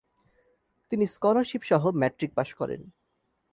তিনি 0.91 1.05
স্কলারশিপসহ 1.07 1.83
matric 1.91 2.31
pass 2.35 2.49
করেন। 2.53 2.81